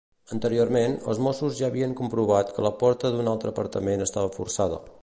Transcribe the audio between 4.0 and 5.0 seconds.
estava forçada.